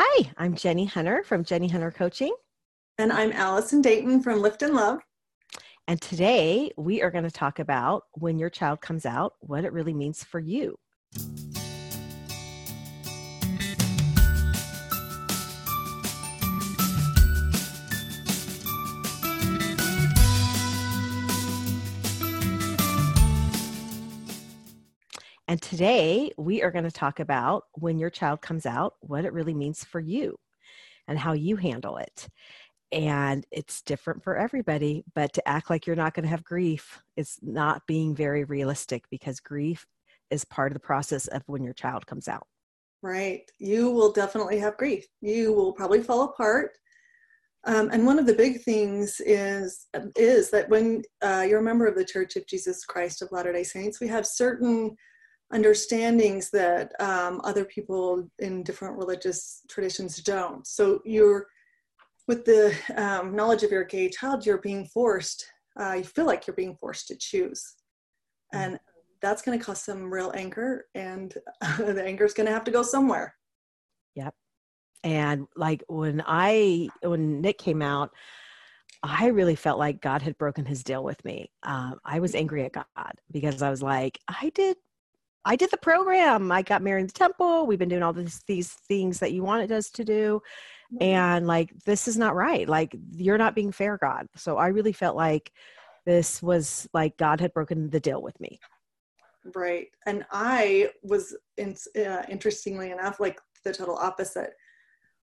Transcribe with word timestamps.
Hi, 0.00 0.30
I'm 0.36 0.54
Jenny 0.54 0.84
Hunter 0.84 1.24
from 1.24 1.42
Jenny 1.42 1.66
Hunter 1.66 1.90
Coaching. 1.90 2.32
And 2.98 3.12
I'm 3.12 3.32
Allison 3.32 3.82
Dayton 3.82 4.22
from 4.22 4.40
Lift 4.40 4.62
and 4.62 4.72
Love. 4.72 5.00
And 5.88 6.00
today 6.00 6.70
we 6.76 7.02
are 7.02 7.10
going 7.10 7.24
to 7.24 7.32
talk 7.32 7.58
about 7.58 8.04
when 8.12 8.38
your 8.38 8.48
child 8.48 8.80
comes 8.80 9.04
out, 9.04 9.32
what 9.40 9.64
it 9.64 9.72
really 9.72 9.94
means 9.94 10.22
for 10.22 10.38
you. 10.38 10.78
And 25.48 25.62
today 25.62 26.30
we 26.36 26.62
are 26.62 26.70
going 26.70 26.84
to 26.84 26.90
talk 26.90 27.20
about 27.20 27.64
when 27.72 27.98
your 27.98 28.10
child 28.10 28.42
comes 28.42 28.66
out, 28.66 28.96
what 29.00 29.24
it 29.24 29.32
really 29.32 29.54
means 29.54 29.82
for 29.82 29.98
you 29.98 30.38
and 31.08 31.18
how 31.18 31.32
you 31.32 31.56
handle 31.56 31.96
it. 31.96 32.28
And 32.92 33.46
it's 33.50 33.80
different 33.80 34.22
for 34.22 34.36
everybody, 34.36 35.04
but 35.14 35.32
to 35.32 35.48
act 35.48 35.70
like 35.70 35.86
you're 35.86 35.96
not 35.96 36.12
going 36.12 36.24
to 36.24 36.30
have 36.30 36.44
grief 36.44 37.00
is 37.16 37.38
not 37.40 37.86
being 37.86 38.14
very 38.14 38.44
realistic 38.44 39.04
because 39.10 39.40
grief 39.40 39.86
is 40.30 40.44
part 40.44 40.70
of 40.70 40.74
the 40.74 40.86
process 40.86 41.28
of 41.28 41.42
when 41.46 41.64
your 41.64 41.72
child 41.72 42.06
comes 42.06 42.28
out. 42.28 42.46
Right. 43.02 43.50
You 43.58 43.90
will 43.90 44.12
definitely 44.12 44.58
have 44.58 44.76
grief. 44.76 45.06
You 45.22 45.54
will 45.54 45.72
probably 45.72 46.02
fall 46.02 46.24
apart. 46.24 46.72
Um, 47.64 47.88
and 47.90 48.04
one 48.04 48.18
of 48.18 48.26
the 48.26 48.34
big 48.34 48.62
things 48.62 49.20
is 49.24 49.86
is 50.14 50.50
that 50.50 50.68
when 50.68 51.02
uh, 51.22 51.44
you're 51.48 51.58
a 51.60 51.62
member 51.62 51.86
of 51.86 51.96
the 51.96 52.04
Church 52.04 52.36
of 52.36 52.46
Jesus 52.46 52.84
Christ 52.84 53.22
of 53.22 53.32
Latter 53.32 53.52
Day 53.52 53.64
Saints, 53.64 54.00
we 54.00 54.08
have 54.08 54.26
certain 54.26 54.96
understandings 55.52 56.50
that 56.50 56.92
um, 57.00 57.40
other 57.44 57.64
people 57.64 58.28
in 58.38 58.62
different 58.62 58.96
religious 58.96 59.62
traditions 59.68 60.18
don't. 60.22 60.66
So 60.66 61.00
you're 61.04 61.46
with 62.26 62.44
the 62.44 62.74
um, 62.96 63.34
knowledge 63.34 63.62
of 63.62 63.70
your 63.70 63.84
gay 63.84 64.10
child, 64.10 64.44
you're 64.44 64.58
being 64.58 64.84
forced. 64.86 65.46
Uh, 65.80 65.94
you 65.94 66.04
feel 66.04 66.26
like 66.26 66.46
you're 66.46 66.56
being 66.56 66.76
forced 66.76 67.08
to 67.08 67.16
choose, 67.16 67.74
mm-hmm. 68.54 68.72
and 68.72 68.80
that's 69.22 69.42
going 69.42 69.58
to 69.58 69.64
cause 69.64 69.82
some 69.82 70.12
real 70.12 70.32
anger, 70.34 70.84
and 70.94 71.34
the 71.78 72.02
anger 72.04 72.24
is 72.24 72.34
going 72.34 72.46
to 72.46 72.52
have 72.52 72.64
to 72.64 72.70
go 72.70 72.82
somewhere. 72.82 73.34
Yep. 74.14 74.34
And 75.04 75.46
like 75.56 75.82
when 75.88 76.22
I 76.26 76.88
when 77.02 77.40
Nick 77.40 77.58
came 77.58 77.80
out, 77.80 78.10
I 79.02 79.28
really 79.28 79.54
felt 79.54 79.78
like 79.78 80.00
God 80.00 80.22
had 80.22 80.36
broken 80.38 80.66
his 80.66 80.82
deal 80.82 81.04
with 81.04 81.24
me. 81.24 81.50
Um, 81.62 81.98
I 82.04 82.18
was 82.18 82.34
angry 82.34 82.64
at 82.64 82.72
God 82.72 83.14
because 83.30 83.62
I 83.62 83.70
was 83.70 83.82
like, 83.82 84.18
I 84.26 84.50
did 84.54 84.76
I 85.48 85.56
did 85.56 85.70
the 85.70 85.78
program. 85.78 86.52
I 86.52 86.60
got 86.60 86.82
married 86.82 87.00
in 87.00 87.06
the 87.06 87.12
temple. 87.14 87.66
We've 87.66 87.78
been 87.78 87.88
doing 87.88 88.02
all 88.02 88.12
these 88.12 88.42
these 88.46 88.68
things 88.68 89.18
that 89.20 89.32
you 89.32 89.42
wanted 89.42 89.72
us 89.72 89.88
to 89.92 90.04
do. 90.04 90.42
Mm-hmm. 90.92 91.02
And 91.02 91.46
like 91.46 91.72
this 91.86 92.06
is 92.06 92.18
not 92.18 92.34
right. 92.34 92.68
Like 92.68 92.94
you're 93.12 93.38
not 93.38 93.54
being 93.54 93.72
fair, 93.72 93.96
God. 93.96 94.26
So 94.36 94.58
I 94.58 94.68
really 94.68 94.92
felt 94.92 95.16
like 95.16 95.50
this 96.04 96.42
was 96.42 96.86
like 96.92 97.16
God 97.16 97.40
had 97.40 97.54
broken 97.54 97.88
the 97.88 97.98
deal 97.98 98.20
with 98.20 98.38
me. 98.40 98.60
Right. 99.54 99.86
And 100.04 100.26
I 100.30 100.90
was 101.02 101.34
in, 101.56 101.74
uh, 101.96 102.24
interestingly 102.28 102.90
enough 102.90 103.18
like 103.18 103.40
the 103.64 103.72
total 103.72 103.96
opposite. 103.96 104.50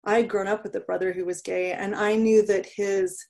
I 0.06 0.16
had 0.16 0.30
grown 0.30 0.48
up 0.48 0.64
with 0.64 0.74
a 0.76 0.82
brother 0.82 1.12
who 1.12 1.26
was 1.26 1.42
gay 1.42 1.74
and 1.74 1.94
I 1.94 2.16
knew 2.16 2.46
that 2.46 2.66
his 2.66 3.26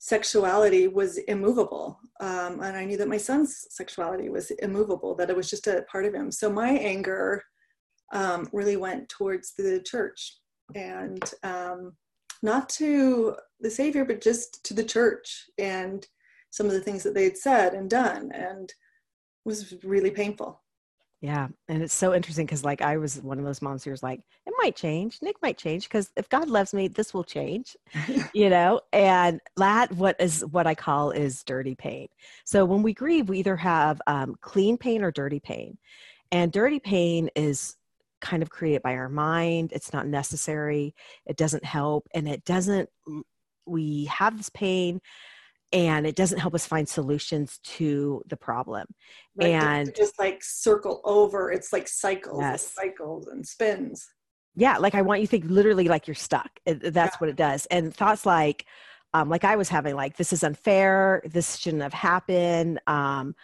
sexuality 0.00 0.88
was 0.88 1.18
immovable. 1.18 2.00
Um, 2.20 2.60
and 2.60 2.76
I 2.76 2.84
knew 2.86 2.96
that 2.96 3.08
my 3.08 3.18
son's 3.18 3.66
sexuality 3.68 4.30
was 4.30 4.50
immovable, 4.50 5.14
that 5.16 5.28
it 5.28 5.36
was 5.36 5.50
just 5.50 5.66
a 5.66 5.84
part 5.92 6.06
of 6.06 6.14
him. 6.14 6.32
So 6.32 6.50
my 6.50 6.70
anger 6.70 7.44
um, 8.12 8.48
really 8.52 8.76
went 8.76 9.10
towards 9.10 9.54
the 9.54 9.80
church 9.86 10.38
and 10.74 11.22
um, 11.42 11.92
not 12.42 12.70
to 12.70 13.36
the 13.60 13.70
Savior, 13.70 14.06
but 14.06 14.22
just 14.22 14.64
to 14.64 14.74
the 14.74 14.84
church 14.84 15.44
and 15.58 16.06
some 16.50 16.66
of 16.66 16.72
the 16.72 16.80
things 16.80 17.02
that 17.02 17.14
they'd 17.14 17.36
said 17.36 17.74
and 17.74 17.90
done 17.90 18.32
and 18.32 18.72
was 19.44 19.74
really 19.84 20.10
painful. 20.10 20.62
Yeah. 21.20 21.48
And 21.68 21.82
it's 21.82 21.92
so 21.92 22.14
interesting 22.14 22.46
because, 22.46 22.64
like, 22.64 22.80
I 22.80 22.96
was 22.96 23.20
one 23.20 23.38
of 23.38 23.44
those 23.44 23.60
moms 23.60 23.84
who 23.84 23.90
was 23.90 24.02
like, 24.02 24.20
it 24.46 24.54
might 24.56 24.74
change. 24.74 25.18
Nick 25.20 25.36
might 25.42 25.58
change 25.58 25.84
because 25.84 26.10
if 26.16 26.30
God 26.30 26.48
loves 26.48 26.72
me, 26.72 26.88
this 26.88 27.12
will 27.12 27.24
change, 27.24 27.76
you 28.32 28.48
know? 28.48 28.80
And 28.92 29.38
that, 29.58 29.92
what 29.92 30.16
is 30.18 30.44
what 30.46 30.66
I 30.66 30.74
call 30.74 31.10
is 31.10 31.44
dirty 31.44 31.74
pain. 31.74 32.08
So 32.44 32.64
when 32.64 32.82
we 32.82 32.94
grieve, 32.94 33.28
we 33.28 33.38
either 33.38 33.56
have 33.56 34.00
um, 34.06 34.36
clean 34.40 34.78
pain 34.78 35.02
or 35.02 35.10
dirty 35.10 35.40
pain. 35.40 35.76
And 36.32 36.50
dirty 36.50 36.80
pain 36.80 37.28
is 37.36 37.76
kind 38.22 38.42
of 38.42 38.48
created 38.48 38.82
by 38.82 38.94
our 38.94 39.08
mind. 39.10 39.72
It's 39.74 39.92
not 39.92 40.06
necessary. 40.06 40.94
It 41.26 41.36
doesn't 41.36 41.64
help. 41.64 42.06
And 42.14 42.28
it 42.28 42.44
doesn't, 42.46 42.88
we 43.66 44.06
have 44.06 44.38
this 44.38 44.50
pain 44.50 45.00
and 45.72 46.06
it 46.06 46.16
doesn't 46.16 46.38
help 46.38 46.54
us 46.54 46.66
find 46.66 46.88
solutions 46.88 47.58
to 47.62 48.22
the 48.26 48.36
problem 48.36 48.86
right. 49.36 49.50
and 49.50 49.94
just 49.94 50.18
like 50.18 50.42
circle 50.42 51.00
over 51.04 51.50
it's 51.50 51.72
like 51.72 51.88
cycles 51.88 52.40
yes. 52.40 52.64
and 52.64 52.72
cycles 52.72 53.26
and 53.28 53.46
spins 53.46 54.08
yeah 54.56 54.76
like 54.78 54.94
i 54.94 55.02
want 55.02 55.20
you 55.20 55.26
to 55.26 55.30
think 55.30 55.44
literally 55.46 55.88
like 55.88 56.06
you're 56.06 56.14
stuck 56.14 56.50
that's 56.66 56.94
yeah. 56.94 57.18
what 57.18 57.30
it 57.30 57.36
does 57.36 57.66
and 57.66 57.94
thoughts 57.94 58.26
like 58.26 58.66
um, 59.14 59.28
like 59.28 59.44
i 59.44 59.56
was 59.56 59.68
having 59.68 59.94
like 59.94 60.16
this 60.16 60.32
is 60.32 60.44
unfair 60.44 61.22
this 61.24 61.56
shouldn't 61.56 61.82
have 61.82 61.94
happened 61.94 62.80
um, 62.86 63.34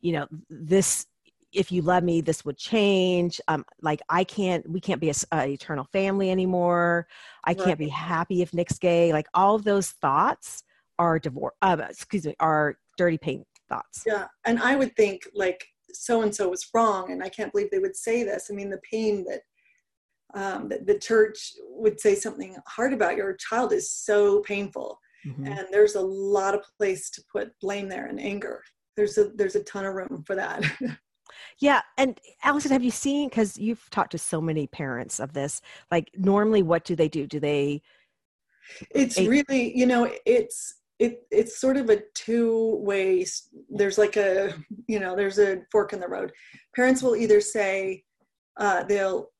you 0.00 0.12
know 0.12 0.26
this 0.48 1.06
if 1.52 1.70
you 1.70 1.82
love 1.82 2.02
me 2.02 2.20
this 2.20 2.44
would 2.44 2.58
change 2.58 3.40
um, 3.48 3.64
like 3.80 4.00
i 4.08 4.24
can't 4.24 4.68
we 4.68 4.80
can't 4.80 5.00
be 5.00 5.10
a, 5.10 5.14
a 5.32 5.48
eternal 5.48 5.84
family 5.84 6.30
anymore 6.30 7.06
i 7.44 7.50
right. 7.50 7.58
can't 7.58 7.78
be 7.78 7.88
happy 7.88 8.42
if 8.42 8.52
nick's 8.52 8.78
gay 8.78 9.12
like 9.12 9.26
all 9.34 9.54
of 9.54 9.64
those 9.64 9.90
thoughts 9.90 10.64
are 10.98 11.18
divorce 11.18 11.54
uh, 11.62 11.76
excuse 11.88 12.26
me 12.26 12.34
our 12.40 12.76
dirty 12.96 13.18
pain 13.18 13.44
thoughts. 13.68 14.02
Yeah 14.06 14.26
and 14.44 14.58
i 14.60 14.76
would 14.76 14.94
think 14.96 15.28
like 15.34 15.64
so 15.92 16.22
and 16.22 16.34
so 16.34 16.48
was 16.48 16.66
wrong 16.74 17.10
and 17.10 17.22
i 17.22 17.28
can't 17.28 17.52
believe 17.52 17.70
they 17.70 17.78
would 17.78 17.96
say 17.96 18.22
this. 18.22 18.48
I 18.50 18.54
mean 18.54 18.70
the 18.70 18.80
pain 18.90 19.24
that 19.24 19.40
um, 20.34 20.68
that 20.68 20.84
the 20.84 20.98
church 20.98 21.52
would 21.68 22.00
say 22.00 22.16
something 22.16 22.56
hard 22.66 22.92
about 22.92 23.16
your 23.16 23.34
child 23.34 23.72
is 23.72 23.92
so 23.92 24.40
painful. 24.40 24.98
Mm-hmm. 25.26 25.46
and 25.46 25.66
there's 25.70 25.94
a 25.94 26.02
lot 26.02 26.54
of 26.54 26.60
place 26.76 27.08
to 27.08 27.22
put 27.32 27.58
blame 27.58 27.88
there 27.88 28.08
and 28.08 28.20
anger. 28.20 28.62
There's 28.94 29.16
a 29.16 29.30
there's 29.34 29.54
a 29.54 29.64
ton 29.64 29.86
of 29.86 29.94
room 29.94 30.22
for 30.26 30.36
that. 30.36 30.64
Yeah 31.58 31.80
and 31.96 32.20
allison 32.42 32.70
have 32.70 32.84
you 32.84 32.90
seen 32.90 33.28
because 33.28 33.56
you've 33.56 33.88
talked 33.90 34.12
to 34.12 34.18
so 34.18 34.40
many 34.40 34.66
parents 34.66 35.18
of 35.18 35.32
this 35.32 35.60
like 35.90 36.10
normally 36.16 36.62
what 36.62 36.84
do 36.84 36.94
they 36.94 37.08
do? 37.08 37.26
Do 37.26 37.40
they 37.40 37.82
it's 38.90 39.18
really 39.18 39.76
you 39.76 39.86
know 39.86 40.10
it's 40.26 40.74
it 40.98 41.22
it's 41.30 41.60
sort 41.60 41.76
of 41.76 41.90
a 41.90 42.02
two 42.14 42.76
way 42.76 43.26
there's 43.70 43.98
like 43.98 44.16
a 44.16 44.54
you 44.86 45.00
know 45.00 45.16
there's 45.16 45.38
a 45.38 45.62
fork 45.70 45.92
in 45.92 46.00
the 46.00 46.08
road. 46.08 46.32
Parents 46.74 47.02
will 47.02 47.16
either 47.16 47.40
say 47.40 48.04
uh, 48.58 48.84
they'll 48.84 49.30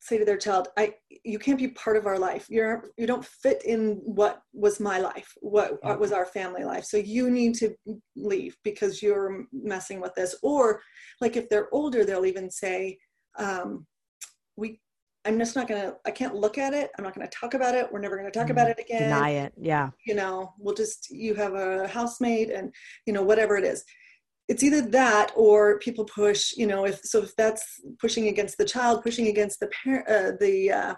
say 0.00 0.18
to 0.18 0.24
their 0.24 0.36
child 0.36 0.66
i 0.76 0.92
you 1.22 1.38
can't 1.38 1.58
be 1.58 1.68
part 1.68 1.96
of 1.96 2.06
our 2.06 2.18
life. 2.18 2.46
You're 2.48 2.90
you 2.96 3.06
don't 3.06 3.24
fit 3.24 3.62
in 3.64 4.00
what 4.04 4.42
was 4.52 4.80
my 4.80 4.98
life 4.98 5.32
what, 5.40 5.82
what 5.84 6.00
was 6.00 6.12
our 6.12 6.26
family 6.26 6.64
life. 6.64 6.84
So 6.84 6.96
you 6.96 7.30
need 7.30 7.54
to 7.56 7.74
leave 8.16 8.56
because 8.64 9.02
you're 9.02 9.44
messing 9.52 10.00
with 10.00 10.14
this. 10.14 10.34
Or 10.42 10.80
like 11.20 11.36
if 11.36 11.48
they're 11.48 11.72
older 11.72 12.04
they'll 12.04 12.26
even 12.26 12.50
say 12.50 12.98
um, 13.38 13.86
we 14.56 14.80
I'm 15.24 15.38
just 15.38 15.54
not 15.54 15.68
gonna, 15.68 15.94
I 16.04 16.10
can't 16.10 16.34
look 16.34 16.58
at 16.58 16.74
it. 16.74 16.90
I'm 16.96 17.04
not 17.04 17.14
gonna 17.14 17.28
talk 17.28 17.54
about 17.54 17.74
it. 17.74 17.90
We're 17.92 18.00
never 18.00 18.16
gonna 18.16 18.30
talk 18.30 18.50
about 18.50 18.66
mm, 18.66 18.72
it 18.72 18.80
again. 18.80 19.10
Deny 19.10 19.30
it. 19.30 19.52
Yeah. 19.60 19.90
You 20.06 20.14
know, 20.14 20.52
we'll 20.58 20.74
just, 20.74 21.10
you 21.10 21.34
have 21.34 21.54
a 21.54 21.86
housemate 21.86 22.50
and, 22.50 22.74
you 23.06 23.12
know, 23.12 23.22
whatever 23.22 23.56
it 23.56 23.64
is. 23.64 23.84
It's 24.48 24.64
either 24.64 24.82
that 24.82 25.30
or 25.36 25.78
people 25.78 26.04
push, 26.04 26.52
you 26.56 26.66
know, 26.66 26.84
if, 26.84 27.00
so 27.04 27.22
if 27.22 27.34
that's 27.36 27.80
pushing 28.00 28.28
against 28.28 28.58
the 28.58 28.64
child, 28.64 29.02
pushing 29.02 29.28
against 29.28 29.60
the 29.60 29.68
parent, 29.68 30.08
uh, 30.08 30.32
the 30.40 30.72
uh, 30.72 30.94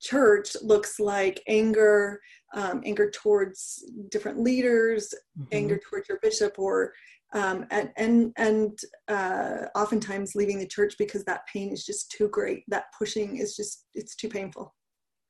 church 0.00 0.56
looks 0.62 0.98
like 0.98 1.42
anger, 1.46 2.20
um, 2.54 2.82
anger 2.86 3.10
towards 3.10 3.84
different 4.10 4.40
leaders, 4.40 5.12
mm-hmm. 5.38 5.48
anger 5.52 5.78
towards 5.78 6.08
your 6.08 6.18
bishop 6.22 6.58
or 6.58 6.92
um, 7.34 7.66
and 7.70 7.90
and, 7.96 8.32
and 8.36 8.78
uh, 9.08 9.66
oftentimes 9.74 10.34
leaving 10.34 10.58
the 10.58 10.66
church 10.66 10.94
because 10.98 11.24
that 11.24 11.46
pain 11.52 11.70
is 11.70 11.84
just 11.84 12.10
too 12.10 12.28
great. 12.28 12.64
That 12.68 12.84
pushing 12.96 13.36
is 13.36 13.56
just 13.56 13.86
it's 13.94 14.16
too 14.16 14.28
painful. 14.28 14.74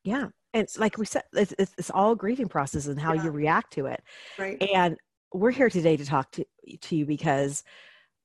Yeah, 0.04 0.28
and 0.52 0.62
it's 0.62 0.78
like 0.78 0.98
we 0.98 1.06
said, 1.06 1.22
it's, 1.32 1.54
it's, 1.58 1.72
it's 1.78 1.90
all 1.90 2.14
grieving 2.14 2.48
process 2.48 2.86
and 2.86 3.00
how 3.00 3.14
yeah. 3.14 3.24
you 3.24 3.30
react 3.30 3.72
to 3.74 3.86
it. 3.86 4.02
Right. 4.38 4.62
And 4.74 4.96
we're 5.32 5.50
here 5.50 5.70
today 5.70 5.96
to 5.96 6.04
talk 6.04 6.30
to 6.32 6.44
to 6.82 6.96
you 6.96 7.06
because 7.06 7.64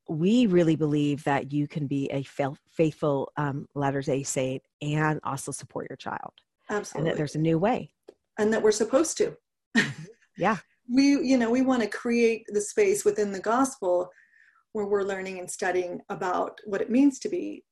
we 0.09 0.47
really 0.47 0.75
believe 0.75 1.23
that 1.23 1.53
you 1.53 1.67
can 1.67 1.87
be 1.87 2.09
a 2.11 2.25
faithful 2.71 3.31
um, 3.37 3.67
Latter 3.75 4.01
Day 4.01 4.23
Saint 4.23 4.61
and 4.81 5.19
also 5.23 5.51
support 5.51 5.87
your 5.89 5.97
child. 5.97 6.33
Absolutely. 6.69 6.99
And 6.99 7.07
that 7.07 7.17
there's 7.17 7.35
a 7.35 7.39
new 7.39 7.57
way. 7.59 7.91
And 8.37 8.51
that 8.51 8.61
we're 8.61 8.71
supposed 8.71 9.17
to. 9.17 9.37
Mm-hmm. 9.77 10.03
yeah 10.37 10.57
we 10.91 11.19
you 11.23 11.37
know 11.37 11.49
we 11.49 11.61
want 11.61 11.81
to 11.81 11.87
create 11.87 12.45
the 12.49 12.61
space 12.61 13.05
within 13.05 13.31
the 13.31 13.39
gospel 13.39 14.09
where 14.73 14.85
we're 14.85 15.03
learning 15.03 15.39
and 15.39 15.49
studying 15.49 15.99
about 16.09 16.59
what 16.65 16.81
it 16.81 16.89
means 16.89 17.19
to 17.19 17.29
be 17.29 17.63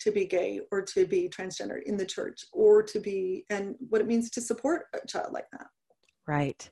to 0.00 0.10
be 0.10 0.26
gay 0.26 0.60
or 0.70 0.82
to 0.82 1.06
be 1.06 1.28
transgender 1.28 1.82
in 1.84 1.96
the 1.96 2.04
church 2.04 2.44
or 2.52 2.82
to 2.82 2.98
be 2.98 3.44
and 3.50 3.74
what 3.88 4.00
it 4.00 4.06
means 4.06 4.30
to 4.30 4.40
support 4.40 4.86
a 4.94 5.06
child 5.06 5.32
like 5.32 5.46
that. 5.52 5.66
Right. 6.26 6.68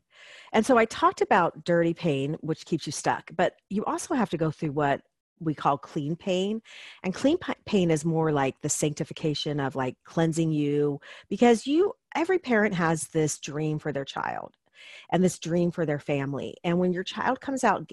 And 0.52 0.64
so 0.64 0.78
i 0.78 0.84
talked 0.84 1.20
about 1.20 1.64
dirty 1.64 1.94
pain 1.94 2.36
which 2.40 2.64
keeps 2.64 2.86
you 2.86 2.92
stuck 2.92 3.30
but 3.36 3.54
you 3.70 3.84
also 3.84 4.14
have 4.14 4.30
to 4.30 4.36
go 4.36 4.50
through 4.50 4.72
what 4.72 5.02
we 5.44 5.54
call 5.54 5.76
clean 5.76 6.16
pain. 6.16 6.62
And 7.02 7.14
clean 7.14 7.36
pain 7.66 7.90
is 7.90 8.04
more 8.04 8.32
like 8.32 8.54
the 8.62 8.68
sanctification 8.68 9.60
of 9.60 9.74
like 9.74 9.96
cleansing 10.04 10.52
you 10.52 11.00
because 11.28 11.66
you 11.66 11.94
every 12.14 12.38
parent 12.38 12.74
has 12.74 13.08
this 13.08 13.38
dream 13.38 13.78
for 13.78 13.92
their 13.92 14.04
child 14.04 14.54
and 15.11 15.23
this 15.23 15.38
dream 15.38 15.70
for 15.70 15.87
their 15.87 15.99
family. 15.99 16.56
And 16.64 16.79
when 16.79 16.93
your 16.93 17.05
child 17.05 17.40
comes 17.40 17.64
out 17.64 17.90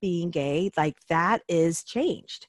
being 0.00 0.30
gay 0.30 0.70
like 0.76 0.96
that 1.08 1.42
is 1.48 1.82
changed. 1.82 2.46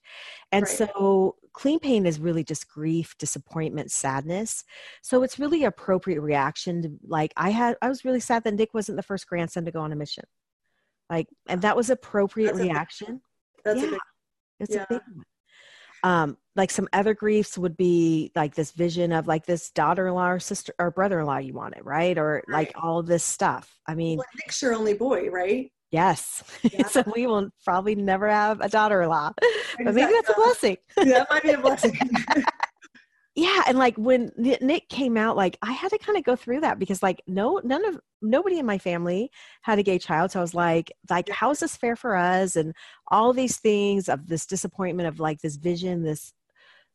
And 0.51 0.63
right. 0.63 0.71
so 0.71 1.35
clean 1.53 1.79
pain 1.79 2.05
is 2.05 2.19
really 2.19 2.43
just 2.43 2.67
grief 2.67 3.17
disappointment 3.17 3.91
sadness. 3.91 4.63
So 5.01 5.23
it's 5.23 5.39
really 5.39 5.63
appropriate 5.63 6.21
reaction 6.21 6.81
to 6.81 6.91
like 7.07 7.33
i 7.37 7.49
had 7.49 7.77
i 7.81 7.89
was 7.89 8.05
really 8.05 8.19
sad 8.19 8.43
that 8.43 8.53
nick 8.53 8.73
wasn't 8.73 8.97
the 8.97 9.03
first 9.03 9.27
grandson 9.27 9.65
to 9.65 9.71
go 9.71 9.81
on 9.81 9.91
a 9.91 9.95
mission. 9.95 10.25
Like 11.09 11.27
and 11.47 11.61
that 11.61 11.77
was 11.77 11.89
appropriate 11.89 12.55
that's 12.55 12.59
reaction. 12.59 13.21
a, 13.59 13.61
that's 13.63 13.81
yeah, 13.81 13.87
a 13.87 13.91
big, 13.91 13.99
it's 14.59 14.75
yeah. 14.75 14.83
a 14.83 14.93
big 14.93 15.01
one 15.13 15.25
um 16.03 16.37
like 16.55 16.71
some 16.71 16.87
other 16.93 17.13
griefs 17.13 17.57
would 17.57 17.77
be 17.77 18.31
like 18.35 18.55
this 18.55 18.71
vision 18.71 19.11
of 19.11 19.27
like 19.27 19.45
this 19.45 19.69
daughter-in-law 19.71 20.31
or 20.31 20.39
sister 20.39 20.73
or 20.79 20.91
brother-in-law 20.91 21.37
you 21.37 21.53
wanted 21.53 21.83
right 21.83 22.17
or 22.17 22.43
right. 22.47 22.67
like 22.67 22.71
all 22.81 23.03
this 23.03 23.23
stuff 23.23 23.77
i 23.87 23.95
mean 23.95 24.17
well, 24.17 24.27
nick's 24.35 24.61
your 24.61 24.73
only 24.73 24.93
boy 24.93 25.29
right 25.29 25.71
Yes. 25.91 26.43
Yeah. 26.63 26.87
so 26.87 27.03
we 27.15 27.27
will 27.27 27.49
probably 27.63 27.95
never 27.95 28.29
have 28.29 28.59
a 28.59 28.67
daughter 28.67 29.03
in 29.03 29.09
law. 29.09 29.31
Exactly. 29.37 29.85
But 29.85 29.95
maybe 29.95 30.13
that's 30.13 30.29
a 30.29 30.33
blessing. 30.33 30.77
that 30.97 31.27
might 31.29 31.43
be 31.43 31.51
a 31.51 31.57
blessing. 31.57 31.97
yeah. 33.37 33.61
And 33.67 33.77
like 33.77 33.95
when 33.97 34.31
Nick 34.35 34.89
came 34.89 35.15
out, 35.15 35.37
like 35.37 35.59
I 35.61 35.71
had 35.71 35.89
to 35.89 35.99
kind 35.99 36.17
of 36.17 36.23
go 36.23 36.35
through 36.35 36.61
that 36.61 36.79
because 36.79 37.03
like 37.03 37.21
no 37.27 37.61
none 37.63 37.85
of 37.85 37.99
nobody 38.19 38.57
in 38.57 38.65
my 38.65 38.79
family 38.79 39.29
had 39.61 39.77
a 39.77 39.83
gay 39.83 39.99
child. 39.99 40.31
So 40.31 40.39
I 40.39 40.41
was 40.41 40.55
like, 40.55 40.91
like, 41.07 41.29
how 41.29 41.51
is 41.51 41.59
this 41.59 41.77
fair 41.77 41.95
for 41.95 42.15
us? 42.15 42.55
And 42.55 42.73
all 43.09 43.33
these 43.33 43.59
things 43.59 44.09
of 44.09 44.25
this 44.25 44.47
disappointment 44.47 45.07
of 45.07 45.19
like 45.19 45.39
this 45.41 45.55
vision, 45.55 46.01
this 46.01 46.33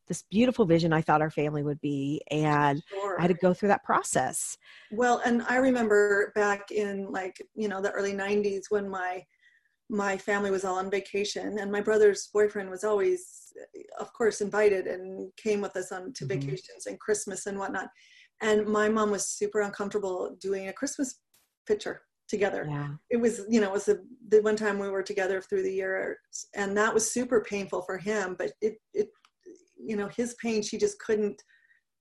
this 0.08 0.24
beautiful 0.32 0.66
vision 0.66 0.92
I 0.92 1.00
thought 1.00 1.22
our 1.22 1.30
family 1.30 1.62
would 1.62 1.80
be. 1.80 2.20
And 2.28 2.82
sure. 2.88 3.20
I 3.20 3.22
had 3.22 3.28
to 3.28 3.34
go 3.34 3.54
through 3.54 3.68
that 3.68 3.84
process. 3.84 4.58
Well, 4.90 5.22
and 5.24 5.42
I 5.48 5.58
remember 5.58 6.32
back 6.34 6.72
in 6.72 7.12
like, 7.12 7.40
you 7.54 7.68
know, 7.68 7.80
the 7.80 7.92
early 7.92 8.14
90s 8.14 8.62
when 8.68 8.88
my 8.88 9.24
my 9.88 10.16
family 10.16 10.50
was 10.50 10.64
all 10.64 10.78
on 10.78 10.90
vacation 10.90 11.58
and 11.58 11.70
my 11.70 11.80
brother's 11.80 12.28
boyfriend 12.32 12.70
was 12.70 12.84
always 12.84 13.52
of 13.98 14.12
course 14.12 14.40
invited 14.40 14.86
and 14.86 15.30
came 15.36 15.60
with 15.60 15.76
us 15.76 15.92
on 15.92 16.12
to 16.14 16.24
mm-hmm. 16.24 16.40
vacations 16.40 16.86
and 16.86 16.98
christmas 16.98 17.46
and 17.46 17.58
whatnot 17.58 17.88
and 18.40 18.66
my 18.66 18.88
mom 18.88 19.10
was 19.10 19.28
super 19.28 19.60
uncomfortable 19.60 20.36
doing 20.40 20.68
a 20.68 20.72
christmas 20.72 21.20
picture 21.66 22.02
together 22.28 22.66
yeah. 22.68 22.88
it 23.10 23.18
was 23.18 23.42
you 23.48 23.60
know 23.60 23.68
it 23.68 23.72
was 23.72 23.84
the, 23.84 24.02
the 24.28 24.40
one 24.40 24.56
time 24.56 24.78
we 24.78 24.88
were 24.88 25.02
together 25.02 25.40
through 25.40 25.62
the 25.62 25.72
year 25.72 26.18
and 26.54 26.76
that 26.76 26.94
was 26.94 27.12
super 27.12 27.42
painful 27.42 27.82
for 27.82 27.98
him 27.98 28.34
but 28.38 28.52
it 28.62 28.76
it 28.94 29.08
you 29.76 29.96
know 29.96 30.08
his 30.16 30.34
pain 30.42 30.62
she 30.62 30.78
just 30.78 30.98
couldn't 31.00 31.42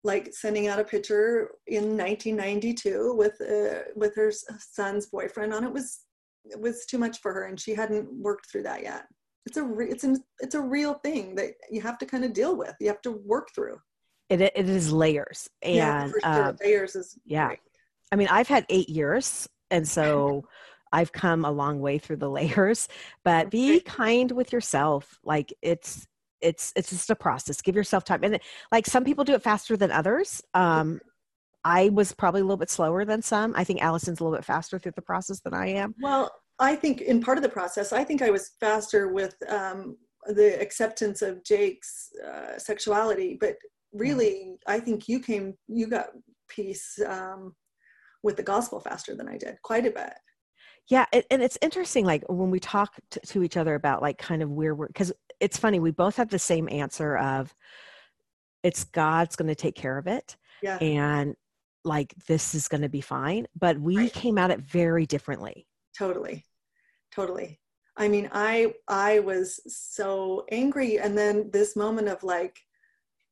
like 0.05 0.32
sending 0.32 0.67
out 0.67 0.81
a 0.81 0.85
picture 0.85 1.50
in 1.67 1.97
1992 1.97 3.15
with 3.17 3.41
uh, 3.41 3.82
with 3.94 4.15
her 4.17 4.32
son's 4.58 5.06
boyfriend 5.06 5.55
on 5.55 5.65
it 5.65 5.73
was 5.73 6.00
it 6.44 6.61
was 6.61 6.87
too 6.87 6.99
much 6.99 7.21
for 7.21 7.33
her 7.33 7.47
and 7.47 7.59
she 7.59 7.75
hadn't 7.75 8.12
worked 8.12 8.50
through 8.50 8.65
that 8.65 8.83
yet. 8.83 9.06
It's 9.47 9.56
a 9.56 9.62
re- 9.62 9.89
it's 9.89 10.05
a, 10.05 10.17
it's 10.41 10.55
a 10.55 10.61
real 10.61 10.94
thing 10.94 11.35
that 11.37 11.53
you 11.71 11.81
have 11.81 11.99
to 11.99 12.06
kind 12.06 12.25
of 12.25 12.33
deal 12.33 12.56
with 12.56 12.75
you 12.81 12.89
have 12.89 13.03
to 13.03 13.11
work 13.11 13.49
through. 13.55 13.79
It, 14.29 14.41
it 14.41 14.69
is 14.69 14.93
layers 14.93 15.49
and 15.62 15.75
yeah, 15.75 16.06
for 16.06 16.21
sure. 16.21 16.44
Um, 16.49 16.56
layers 16.65 16.97
is 16.97 17.19
yeah. 17.27 17.49
great. 17.49 17.59
i 18.12 18.17
mean 18.17 18.29
i've 18.31 18.49
had 18.49 18.65
eight 18.71 18.89
years 18.89 19.49
and 19.71 19.87
so 19.87 20.44
i've 20.93 21.12
come 21.12 21.44
a 21.44 21.50
long 21.50 21.81
way 21.81 21.99
through 21.99 22.17
the 22.17 22.31
layers 22.31 22.89
but 23.25 23.50
be 23.50 23.81
kind 23.81 24.31
with 24.33 24.53
yourself. 24.53 25.19
Like 25.25 25.53
it's 25.62 26.06
it's 26.41 26.73
it's 26.75 26.91
just 26.91 27.11
a 27.11 27.15
process. 27.15 27.62
Give 27.62 27.77
yourself 27.77 28.05
time 28.05 28.25
and 28.25 28.39
like 28.71 28.87
some 28.87 29.05
people 29.05 29.25
do 29.25 29.35
it 29.35 29.43
faster 29.43 29.77
than 29.77 29.91
others 29.91 30.43
um 30.55 31.00
i 31.64 31.88
was 31.91 32.12
probably 32.12 32.41
a 32.41 32.44
little 32.44 32.56
bit 32.56 32.70
slower 32.70 33.05
than 33.05 33.23
some. 33.23 33.55
I 33.56 33.64
think 33.64 33.81
allison's 33.82 34.20
a 34.20 34.25
little 34.25 34.37
bit 34.37 34.44
faster 34.44 34.79
through 34.79 34.93
the 34.97 35.03
process 35.03 35.41
than 35.41 35.55
i 35.55 35.67
am. 35.69 35.94
Well 36.00 36.31
i 36.59 36.76
think 36.76 37.00
in 37.00 37.20
part 37.20 37.38
of 37.38 37.43
the 37.43 37.49
process 37.49 37.93
i 37.93 38.05
think 38.05 38.23
i 38.23 38.31
was 38.31 38.53
faster 38.61 39.12
with 39.12 39.35
um 39.49 39.97
the 40.26 40.61
acceptance 40.61 41.20
of 41.23 41.43
jake's 41.43 42.11
uh, 42.25 42.56
sexuality 42.59 43.37
but 43.41 43.56
really 43.93 44.55
i 44.67 44.79
think 44.79 45.09
you 45.09 45.19
came 45.19 45.55
you 45.67 45.87
got 45.87 46.09
peace 46.49 46.99
um 47.06 47.55
with 48.23 48.37
the 48.37 48.43
gospel 48.43 48.79
faster 48.81 49.15
than 49.17 49.29
i 49.29 49.37
did 49.37 49.56
quite 49.62 49.87
a 49.87 49.91
bit. 49.91 50.12
Yeah 50.88 51.06
and 51.12 51.43
it's 51.43 51.58
interesting 51.62 52.05
like 52.05 52.25
when 52.29 52.50
we 52.50 52.61
talk 52.61 52.94
to 53.26 53.43
each 53.43 53.56
other 53.56 53.75
about 53.75 54.03
like 54.03 54.19
kind 54.19 54.43
of 54.43 54.50
where 54.50 54.75
we're 54.75 54.88
because 54.88 55.12
it's 55.41 55.56
funny 55.56 55.81
we 55.81 55.91
both 55.91 56.17
have 56.17 56.29
the 56.29 56.38
same 56.38 56.69
answer 56.70 57.17
of 57.17 57.55
it's 58.62 58.85
god's 58.85 59.37
going 59.37 59.49
to 59.49 59.55
take 59.55 59.75
care 59.75 59.99
of 59.99 60.06
it. 60.06 60.37
Yeah. 60.62 60.79
and 60.79 61.35
like 61.84 62.14
this 62.26 62.55
is 62.55 62.69
going 62.69 62.82
to 62.82 62.88
be 62.88 63.00
fine 63.00 63.46
but 63.58 63.79
we 63.79 63.96
right. 63.96 64.12
came 64.12 64.38
at 64.38 64.50
it 64.50 64.61
very 64.61 65.06
differently. 65.06 65.67
Totally. 65.96 66.44
Totally. 67.14 67.61
I 67.96 68.08
mean 68.08 68.29
i 68.32 68.73
i 68.88 69.19
was 69.20 69.61
so 69.67 70.44
angry 70.50 70.99
and 70.99 71.17
then 71.17 71.50
this 71.52 71.76
moment 71.76 72.08
of 72.08 72.23
like 72.23 72.58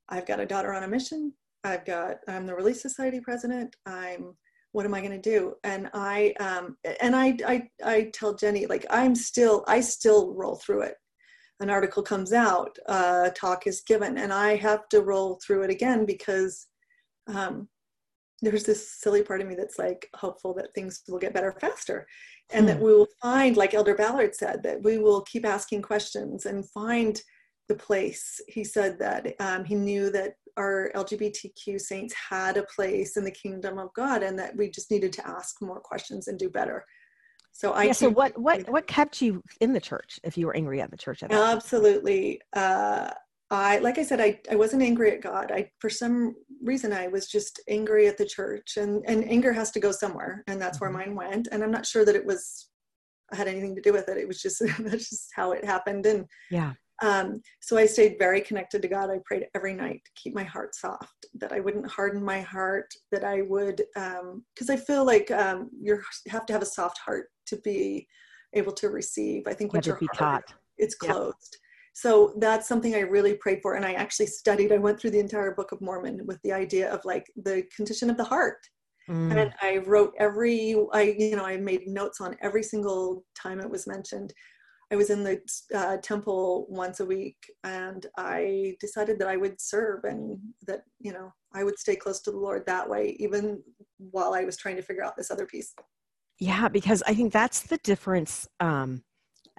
i've 0.09 0.27
got 0.27 0.41
a 0.41 0.47
daughter 0.47 0.75
on 0.75 0.83
a 0.83 0.89
mission 0.89 1.33
i've 1.65 1.87
got 1.87 2.19
i'm 2.29 2.47
the 2.47 2.55
relief 2.55 2.77
society 2.77 3.21
president 3.21 3.75
i'm 3.87 4.37
what 4.73 4.85
am 4.85 4.95
i 4.95 5.01
going 5.01 5.21
to 5.21 5.31
do? 5.31 5.55
And 5.65 5.91
i 5.95 6.35
um 6.41 6.77
and 7.01 7.17
I, 7.17 7.37
I 7.47 7.69
i 7.85 8.11
tell 8.13 8.35
jenny 8.35 8.67
like 8.67 8.87
i'm 8.91 9.15
still 9.15 9.65
i 9.67 9.81
still 9.81 10.35
roll 10.35 10.57
through 10.57 10.83
it. 10.83 10.97
An 11.61 11.69
article 11.69 12.03
comes 12.03 12.33
out, 12.33 12.79
a 12.87 13.31
talk 13.35 13.67
is 13.67 13.83
given, 13.83 14.17
and 14.17 14.33
I 14.33 14.57
have 14.57 14.89
to 14.89 15.03
roll 15.03 15.39
through 15.45 15.65
it 15.65 15.71
again 15.71 16.07
because 16.07 16.69
um, 17.27 17.69
there's 18.43 18.65
this 18.65 18.93
silly 19.01 19.23
part 19.23 19.41
of 19.41 19.47
me 19.47 19.55
that's 19.55 19.79
like 19.79 20.09
hopeful 20.15 20.55
that 20.55 20.75
things 20.75 21.03
will 21.09 21.19
get 21.19 21.35
better 21.35 21.53
faster 21.61 22.07
and 22.53 22.63
hmm. 22.63 22.67
that 22.69 22.81
we 22.81 22.93
will 22.93 23.09
find, 23.21 23.57
like 23.57 23.75
Elder 23.75 23.95
Ballard 23.95 24.35
said, 24.35 24.63
that 24.63 24.83
we 24.83 24.99
will 24.99 25.23
keep 25.23 25.47
asking 25.47 25.83
questions 25.83 26.47
and 26.47 26.69
find 26.71 27.21
the 27.69 27.75
place. 27.75 28.41
He 28.49 28.65
said 28.65 28.99
that 28.99 29.35
um, 29.41 29.65
he 29.65 29.75
knew 29.75 30.11
that 30.11 30.35
our 30.57 30.91
LGBTQ 30.95 31.81
saints 31.81 32.15
had 32.15 32.57
a 32.57 32.65
place 32.75 33.17
in 33.17 33.25
the 33.25 33.31
kingdom 33.31 33.79
of 33.79 33.93
God 33.95 34.23
and 34.23 34.39
that 34.39 34.57
we 34.57 34.71
just 34.71 34.91
needed 34.91 35.13
to 35.15 35.27
ask 35.27 35.63
more 35.63 35.81
questions 35.81 36.29
and 36.29 36.39
do 36.39 36.51
better. 36.51 36.85
So 37.53 37.73
I 37.73 37.85
yeah, 37.85 37.93
so 37.93 38.09
what 38.09 38.39
what 38.39 38.69
what 38.71 38.87
kept 38.87 39.21
you 39.21 39.43
in 39.61 39.73
the 39.73 39.81
church 39.81 40.21
if 40.23 40.39
you 40.39 40.47
were 40.47 40.57
angry 40.57 40.81
at 40.81 40.91
the 40.91 40.97
church 40.97 41.23
at 41.23 41.33
Absolutely. 41.33 42.41
Uh, 42.53 43.11
I 43.51 43.79
like 43.79 43.99
I 43.99 44.05
said 44.05 44.21
I, 44.21 44.41
I 44.51 44.55
wasn't 44.55 44.83
angry 44.83 45.11
at 45.11 45.23
God. 45.23 45.51
I 45.51 45.71
for 45.81 45.91
some 45.91 46.37
reason 46.63 46.93
I 46.93 47.09
was 47.09 47.27
just 47.27 47.61
angry 47.69 48.07
at 48.07 48.17
the 48.17 48.27
church 48.27 48.77
and 48.77 49.03
and 49.07 49.29
anger 49.29 49.53
has 49.53 49.71
to 49.73 49.81
go 49.81 49.91
somewhere 49.91 50.45
and 50.47 50.61
that's 50.61 50.79
mm-hmm. 50.79 50.95
where 50.95 51.07
mine 51.07 51.15
went 51.17 51.49
and 51.51 51.63
I'm 51.63 51.73
not 51.73 51.87
sure 51.87 52.05
that 52.05 52.15
it 52.15 52.25
was 52.25 52.69
had 53.33 53.49
anything 53.49 53.75
to 53.77 53.81
do 53.81 53.93
with 53.93 54.09
it. 54.09 54.19
It 54.19 54.29
was 54.29 54.41
just 54.41 54.61
that's 54.79 55.11
just 55.11 55.31
how 55.35 55.53
it 55.53 55.65
happened 55.65 56.07
and 56.07 56.27
yeah. 56.51 56.75
Um, 57.03 57.41
so 57.61 57.79
I 57.79 57.87
stayed 57.87 58.17
very 58.19 58.43
connected 58.43 58.83
to 58.83 58.89
God. 58.89 59.11
I 59.11 59.21
prayed 59.25 59.47
every 59.55 59.73
night 59.73 60.03
to 60.05 60.23
keep 60.23 60.35
my 60.35 60.45
heart 60.45 60.75
soft, 60.75 61.27
that 61.33 61.51
I 61.51 61.59
wouldn't 61.59 61.91
harden 61.91 62.23
my 62.23 62.43
heart, 62.43 62.93
that 63.11 63.25
I 63.25 63.41
would, 63.41 63.83
because 63.95 64.69
um, 64.69 64.71
I 64.71 64.77
feel 64.77 65.07
like 65.07 65.31
um, 65.31 65.71
you 65.81 65.99
have 66.29 66.45
to 66.45 66.53
have 66.53 66.61
a 66.61 66.67
soft 66.67 66.99
heart 66.99 67.29
to 67.47 67.57
be 67.65 68.07
able 68.53 68.73
to 68.73 68.91
receive. 68.91 69.45
I 69.47 69.55
think 69.55 69.73
with 69.73 69.87
your 69.87 69.97
heart, 69.97 70.15
taught. 70.15 70.55
it's 70.77 70.95
closed. 70.95 71.57
Yep. 71.57 71.70
So 71.93 72.35
that's 72.39 72.69
something 72.69 72.95
I 72.95 73.01
really 73.01 73.35
prayed 73.35 73.61
for. 73.63 73.75
And 73.75 73.85
I 73.85 73.93
actually 73.93 74.27
studied, 74.27 74.73
I 74.73 74.79
went 74.79 75.01
through 75.01 75.11
the 75.11 75.19
entire 75.19 75.55
Book 75.55 75.73
of 75.73 75.81
Mormon 75.81 76.27
with 76.27 76.39
the 76.43 76.53
idea 76.53 76.91
of 76.93 77.05
like 77.05 77.27
the 77.37 77.65
condition 77.75 78.11
of 78.11 78.17
the 78.17 78.25
heart. 78.25 78.59
Mm. 79.09 79.37
And 79.37 79.55
I 79.61 79.79
wrote 79.79 80.15
every, 80.19 80.77
I, 80.93 81.15
you 81.19 81.37
know, 81.37 81.45
I 81.45 81.57
made 81.57 81.87
notes 81.87 82.21
on 82.21 82.37
every 82.43 82.63
single 82.63 83.25
time 83.35 83.61
it 83.61 83.71
was 83.71 83.87
mentioned. 83.87 84.33
I 84.93 84.97
was 84.97 85.11
in 85.11 85.23
the 85.23 85.41
uh, 85.75 85.99
temple 85.99 86.67
once 86.69 86.99
a 87.01 87.05
week 87.05 87.37
and 87.63 88.07
I 88.17 88.77
decided 88.81 89.19
that 89.21 89.29
I 89.29 89.37
would 89.37 89.61
serve 89.61 90.05
and 90.05 90.39
that, 90.67 90.83
you 90.99 91.13
know, 91.13 91.33
I 91.55 91.65
would 91.65 91.79
stay 91.79 91.95
close 91.97 92.21
to 92.23 92.31
the 92.31 92.39
Lord 92.39 92.65
that 92.67 92.89
way, 92.89 93.17
even 93.21 93.63
while 93.99 94.35
I 94.35 94.45
was 94.45 94.57
trying 94.57 94.77
to 94.77 94.83
figure 94.83 95.05
out 95.05 95.17
this 95.17 95.31
other 95.31 95.47
piece. 95.47 95.75
Yeah, 96.39 96.69
because 96.69 97.03
I 97.07 97.15
think 97.15 97.33
that's 97.33 97.63
the 97.63 97.77
difference. 97.79 98.49
Um, 98.59 99.05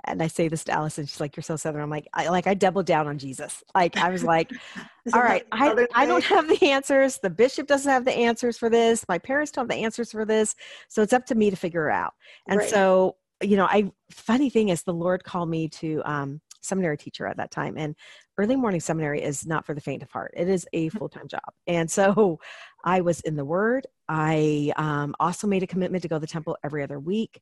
and 0.06 0.22
I 0.22 0.28
say 0.28 0.48
this 0.48 0.64
to 0.66 0.72
Allison, 0.72 1.06
she's 1.06 1.20
like, 1.20 1.36
"You're 1.36 1.44
so 1.44 1.56
southern." 1.56 1.82
I'm 1.82 1.90
like, 1.90 2.08
I 2.14 2.30
like 2.30 2.48
I 2.48 2.54
doubled 2.54 2.86
down 2.86 3.08
on 3.08 3.18
Jesus. 3.18 3.64
Like 3.76 3.98
I 3.98 4.10
was 4.10 4.24
like, 4.24 4.52
"All 5.14 5.22
right, 5.22 5.46
I, 5.52 5.88
I 5.94 6.06
don't 6.06 6.24
have 6.24 6.48
the 6.48 6.70
answers. 6.70 7.20
The 7.22 7.30
bishop 7.30 7.68
doesn't 7.68 7.92
have 7.92 8.06
the 8.06 8.14
answers 8.14 8.58
for 8.58 8.70
this. 8.70 9.06
My 9.08 9.18
parents 9.18 9.52
don't 9.52 9.64
have 9.64 9.78
the 9.78 9.84
answers 9.84 10.12
for 10.12 10.26
this. 10.26 10.56
So 10.88 11.02
it's 11.02 11.14
up 11.14 11.26
to 11.28 11.36
me 11.36 11.50
to 11.50 11.56
figure 11.56 11.90
out." 11.90 12.14
And 12.48 12.60
right. 12.60 12.70
so, 12.70 13.18
you 13.42 13.58
know, 13.58 13.66
I 13.66 13.92
funny 14.10 14.50
thing 14.50 14.70
is, 14.70 14.84
the 14.84 14.94
Lord 14.94 15.24
called 15.24 15.50
me 15.50 15.68
to 15.70 16.02
um, 16.06 16.42
seminary 16.62 16.98
teacher 16.98 17.28
at 17.28 17.38
that 17.38 17.52
time 17.52 17.76
and 17.78 17.96
early 18.38 18.56
morning 18.56 18.80
seminary 18.80 19.22
is 19.22 19.46
not 19.46 19.66
for 19.66 19.74
the 19.74 19.82
faint 19.82 20.04
of 20.04 20.12
heart 20.12 20.34
it 20.38 20.48
is 20.48 20.68
a 20.74 20.88
mm-hmm. 20.88 20.98
full-time 20.98 21.28
job 21.28 21.42
and 21.68 21.90
so 21.90 22.40
i 22.86 23.02
was 23.02 23.20
in 23.22 23.36
the 23.36 23.46
word 23.46 23.86
i 24.08 24.72
um, 24.78 25.14
also 25.20 25.48
made 25.48 25.64
a 25.64 25.68
commitment 25.68 26.02
to 26.02 26.08
go 26.08 26.16
to 26.16 26.22
the 26.22 26.28
temple 26.28 26.58
every 26.64 26.84
other 26.84 27.00
week 27.00 27.42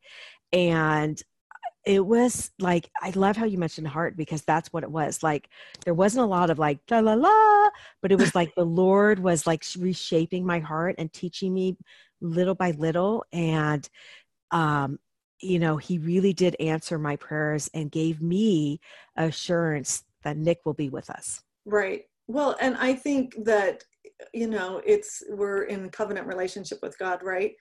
and 0.51 1.21
it 1.89 2.05
was 2.05 2.51
like 2.59 2.89
i 3.01 3.09
love 3.11 3.35
how 3.35 3.45
you 3.45 3.57
mentioned 3.57 3.87
heart 3.87 4.15
because 4.15 4.43
that's 4.43 4.71
what 4.71 4.83
it 4.83 4.91
was 4.91 5.23
like 5.23 5.49
there 5.85 5.93
wasn't 5.93 6.23
a 6.23 6.27
lot 6.27 6.49
of 6.49 6.59
like 6.59 6.79
la 6.91 6.99
la 6.99 7.13
la 7.13 7.69
but 8.01 8.11
it 8.11 8.19
was 8.19 8.35
like 8.35 8.53
the 8.55 8.63
lord 8.63 9.19
was 9.19 9.47
like 9.47 9.63
reshaping 9.77 10.45
my 10.45 10.59
heart 10.59 10.95
and 10.97 11.11
teaching 11.13 11.53
me 11.53 11.75
little 12.21 12.55
by 12.55 12.71
little 12.71 13.23
and 13.31 13.89
um 14.51 14.99
you 15.41 15.59
know, 15.59 15.77
he 15.77 15.97
really 15.97 16.33
did 16.33 16.55
answer 16.59 16.97
my 16.97 17.15
prayers 17.15 17.69
and 17.73 17.91
gave 17.91 18.21
me 18.21 18.79
assurance 19.15 20.03
that 20.23 20.37
Nick 20.37 20.59
will 20.65 20.73
be 20.73 20.89
with 20.89 21.09
us. 21.09 21.41
Right. 21.65 22.03
Well, 22.27 22.55
and 22.59 22.75
I 22.77 22.93
think 22.93 23.35
that, 23.45 23.83
you 24.33 24.47
know, 24.47 24.81
it's, 24.85 25.23
we're 25.29 25.63
in 25.63 25.89
covenant 25.89 26.27
relationship 26.27 26.79
with 26.81 26.97
God, 26.97 27.21
right? 27.23 27.53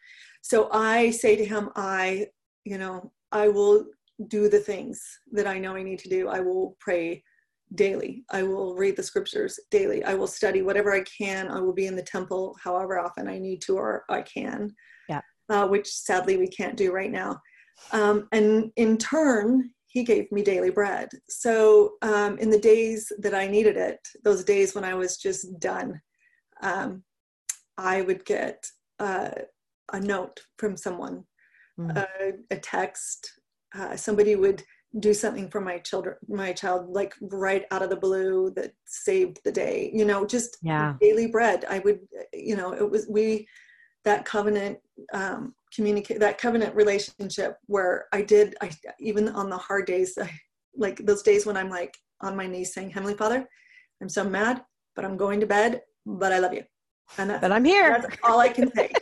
So 0.43 0.69
I 0.73 1.11
say 1.11 1.37
to 1.37 1.45
him, 1.45 1.71
I, 1.77 2.27
you 2.65 2.79
know, 2.79 3.13
I 3.31 3.49
will 3.49 3.87
do 4.27 4.49
the 4.49 4.59
things 4.59 5.01
that 5.33 5.47
I 5.47 5.59
know 5.59 5.77
I 5.77 5.83
need 5.83 6.01
to 6.01 6.09
do. 6.09 6.29
I 6.29 6.41
will 6.41 6.77
pray 6.81 7.23
daily. 7.75 8.25
I 8.31 8.43
will 8.43 8.75
read 8.75 8.97
the 8.97 9.03
scriptures 9.03 9.59
daily. 9.71 10.03
I 10.05 10.15
will 10.15 10.27
study 10.27 10.63
whatever 10.63 10.93
I 10.93 11.03
can. 11.03 11.49
I 11.49 11.61
will 11.61 11.75
be 11.75 11.87
in 11.87 11.97
the 11.97 12.03
temple 12.03 12.57
however 12.63 12.99
often 12.99 13.29
I 13.29 13.39
need 13.39 13.61
to 13.63 13.77
or 13.77 14.05
I 14.09 14.23
can. 14.23 14.75
Yeah. 15.09 15.21
Uh, 15.49 15.67
which 15.67 15.89
sadly 15.89 16.37
we 16.37 16.49
can't 16.49 16.77
do 16.77 16.93
right 16.93 17.11
now. 17.11 17.41
Um, 17.93 18.29
and 18.33 18.71
in 18.77 18.99
turn, 18.99 19.71
he 19.87 20.05
gave 20.05 20.31
me 20.31 20.43
daily 20.43 20.71
bread. 20.71 21.09
So 21.29 21.93
um, 22.03 22.39
in 22.39 22.51
the 22.51 22.59
days 22.59 23.11
that 23.19 23.35
I 23.35 23.47
needed 23.47 23.77
it, 23.77 23.99
those 24.25 24.45
days 24.45 24.75
when 24.75 24.85
I 24.85 24.95
was 24.95 25.17
just 25.17 25.59
done, 25.59 26.01
um, 26.63 27.03
I 27.79 28.03
would 28.03 28.25
get 28.25 28.67
uh, 28.99 29.31
a 29.93 30.01
note 30.01 30.41
from 30.59 30.77
someone, 30.77 31.25
mm. 31.79 31.97
uh, 31.97 32.33
a 32.51 32.57
text. 32.57 33.33
Uh, 33.75 33.97
somebody 33.97 34.35
would 34.35 34.63
do 35.01 35.13
something 35.13 35.51
for 35.51 35.61
my 35.61 35.79
children, 35.79 36.17
my 36.29 36.53
child, 36.53 36.89
like 36.89 37.15
right 37.21 37.67
out 37.71 37.83
of 37.83 37.91
the 37.91 37.97
blue 37.97 38.51
that 38.57 38.73
saved 38.87 39.39
the 39.45 39.53
day. 39.53 39.91
You 39.93 40.05
know, 40.05 40.25
just 40.25 40.57
yeah. 40.63 40.95
daily 41.01 41.27
bread. 41.27 41.65
I 41.69 41.81
would, 41.81 42.01
you 42.33 42.57
know, 42.57 42.73
it 42.73 42.91
was 42.91 43.07
we 43.09 43.47
that 44.05 44.25
covenant 44.25 44.79
um, 45.13 45.55
communicate 45.75 46.21
that 46.21 46.39
covenant 46.39 46.75
relationship 46.75 47.59
where 47.67 48.07
I 48.13 48.23
did 48.23 48.57
I 48.63 48.71
even 49.01 49.29
on 49.29 49.51
the 49.51 49.59
hard 49.59 49.87
days 49.87 50.17
I, 50.21 50.31
like 50.77 51.05
those 51.05 51.23
days 51.23 51.45
when 51.47 51.57
I'm 51.57 51.69
like 51.69 51.97
on 52.23 52.37
my 52.37 52.47
knees 52.47 52.73
saying 52.73 52.91
Heavenly 52.91 53.15
Father 53.15 53.47
I'm 54.01 54.09
so 54.09 54.25
mad 54.25 54.63
but 54.97 55.05
I'm 55.05 55.17
going 55.17 55.41
to 55.41 55.47
bed 55.47 55.83
but 56.07 56.33
I 56.33 56.39
love 56.39 56.55
you 56.55 56.65
and 57.19 57.31
that's, 57.31 57.41
but 57.41 57.53
I'm 57.53 57.65
here 57.65 57.99
that's 58.01 58.17
all 58.23 58.41
I 58.41 58.49
can 58.49 58.73
say 58.75 58.93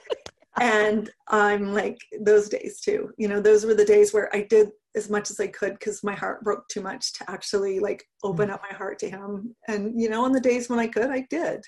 and 0.61 1.11
I'm 1.29 1.75
like 1.75 1.99
those 2.21 2.49
days 2.49 2.81
too 2.81 3.11
you 3.19 3.29
know 3.29 3.41
those 3.41 3.65
were 3.65 3.75
the 3.75 3.85
days 3.85 4.15
where 4.15 4.35
I 4.35 4.43
did 4.43 4.71
as 4.97 5.11
much 5.11 5.31
as 5.31 5.39
I 5.39 5.47
could 5.47 5.75
because 5.75 6.03
my 6.03 6.15
heart 6.15 6.43
broke 6.43 6.67
too 6.69 6.81
much 6.81 7.13
to 7.15 7.31
actually 7.31 7.79
like 7.79 8.05
open 8.25 8.49
mm. 8.49 8.53
up 8.53 8.63
my 8.69 8.77
heart 8.77 8.99
to 9.01 9.11
him. 9.11 9.55
And 9.69 10.01
you 10.01 10.09
know 10.09 10.25
on 10.25 10.33
the 10.33 10.41
days 10.41 10.69
when 10.69 10.79
I 10.79 10.89
could 10.89 11.11
I 11.11 11.27
did. 11.29 11.63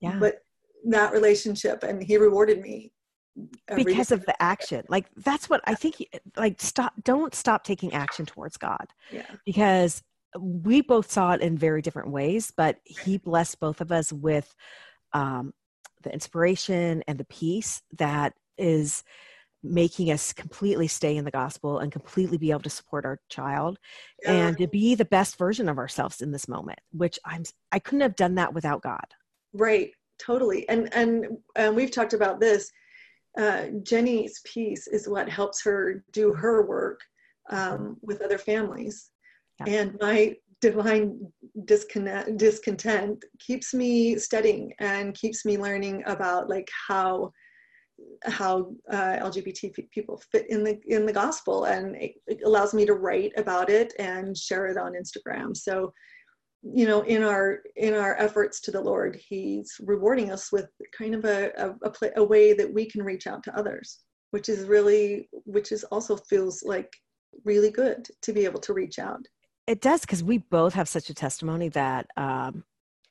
Yeah. 0.00 0.16
But 0.18 0.38
that 0.86 1.12
relationship 1.12 1.82
and 1.82 2.02
he 2.02 2.16
rewarded 2.16 2.60
me 2.60 2.92
because 3.76 4.12
of 4.12 4.24
the 4.24 4.42
action. 4.42 4.84
Like 4.88 5.06
that's 5.16 5.48
what 5.50 5.60
i 5.64 5.74
think 5.74 5.96
like 6.36 6.60
stop 6.60 6.94
don't 7.04 7.34
stop 7.34 7.64
taking 7.64 7.92
action 7.92 8.24
towards 8.24 8.56
god. 8.56 8.86
Yeah. 9.12 9.26
Because 9.44 10.02
we 10.38 10.80
both 10.80 11.10
saw 11.10 11.32
it 11.32 11.40
in 11.42 11.56
very 11.56 11.80
different 11.80 12.10
ways 12.10 12.52
but 12.56 12.78
he 12.84 13.18
blessed 13.18 13.60
both 13.60 13.80
of 13.80 13.92
us 13.92 14.12
with 14.12 14.52
um, 15.12 15.52
the 16.04 16.12
inspiration 16.12 17.02
and 17.08 17.18
the 17.18 17.24
peace 17.24 17.82
that 17.98 18.34
is 18.56 19.02
making 19.62 20.10
us 20.10 20.32
completely 20.32 20.86
stay 20.86 21.16
in 21.16 21.24
the 21.24 21.30
gospel 21.30 21.78
and 21.78 21.90
completely 21.90 22.36
be 22.36 22.50
able 22.50 22.60
to 22.60 22.70
support 22.70 23.06
our 23.06 23.18
child 23.30 23.78
yeah. 24.22 24.32
and 24.32 24.58
to 24.58 24.68
be 24.68 24.94
the 24.94 25.06
best 25.06 25.38
version 25.38 25.70
of 25.70 25.78
ourselves 25.78 26.20
in 26.20 26.30
this 26.30 26.46
moment 26.46 26.78
which 26.92 27.18
i'm 27.24 27.42
i 27.72 27.78
couldn't 27.78 28.02
have 28.02 28.14
done 28.14 28.34
that 28.34 28.52
without 28.52 28.82
god. 28.82 29.06
Right. 29.54 29.92
Totally. 30.18 30.68
And 30.68 30.92
and 30.94 31.26
and 31.56 31.74
we've 31.74 31.90
talked 31.90 32.12
about 32.12 32.40
this. 32.40 32.70
Uh, 33.38 33.66
jenny's 33.82 34.40
peace 34.44 34.86
is 34.86 35.08
what 35.08 35.28
helps 35.28 35.62
her 35.64 36.04
do 36.12 36.32
her 36.32 36.66
work 36.66 37.00
um, 37.50 37.96
with 38.02 38.20
other 38.20 38.38
families. 38.38 39.10
Yeah. 39.60 39.80
and 39.80 39.98
my 40.00 40.36
divine 40.64 41.20
disconnect, 41.66 42.38
discontent 42.38 43.22
keeps 43.38 43.74
me 43.74 44.16
studying 44.16 44.72
and 44.78 45.14
keeps 45.14 45.44
me 45.44 45.58
learning 45.58 46.02
about 46.06 46.48
like 46.48 46.68
how 46.88 47.30
how 48.24 48.72
uh, 48.90 49.16
LGBT 49.30 49.74
people 49.92 50.22
fit 50.32 50.46
in 50.48 50.64
the 50.64 50.80
in 50.86 51.04
the 51.04 51.12
gospel, 51.12 51.64
and 51.64 51.94
it, 51.96 52.12
it, 52.26 52.40
allows 52.46 52.72
me 52.72 52.86
to 52.86 52.94
write 52.94 53.32
about 53.36 53.68
it 53.68 53.92
and 53.98 54.36
share 54.36 54.66
it 54.66 54.78
on 54.78 54.94
Instagram. 54.94 55.54
So 55.54 55.92
you 56.62 56.86
know 56.86 57.02
in 57.02 57.22
our 57.22 57.60
in 57.76 57.92
our 57.92 58.16
efforts 58.18 58.58
to 58.58 58.70
the 58.70 58.80
lord 58.80 59.20
he's 59.28 59.70
rewarding 59.80 60.32
us 60.32 60.50
with 60.50 60.68
kind 60.96 61.14
of 61.14 61.26
a 61.26 61.50
a, 61.58 61.88
a, 61.88 61.90
play, 61.90 62.10
a 62.16 62.24
way 62.24 62.54
that 62.54 62.72
we 62.72 62.86
can 62.86 63.02
reach 63.02 63.26
out 63.26 63.42
to 63.42 63.54
others 63.54 63.98
which 64.30 64.48
is 64.48 64.64
really 64.64 65.28
which 65.44 65.72
is 65.72 65.84
also 65.92 66.16
feels 66.16 66.62
like 66.62 66.90
really 67.44 67.70
good 67.70 68.08
to 68.22 68.32
be 68.32 68.46
able 68.46 68.60
to 68.60 68.72
reach 68.72 68.98
out 68.98 69.20
it 69.66 69.80
does 69.80 70.02
because 70.02 70.22
we 70.22 70.38
both 70.38 70.74
have 70.74 70.88
such 70.88 71.10
a 71.10 71.14
testimony 71.14 71.68
that 71.70 72.06
um, 72.16 72.64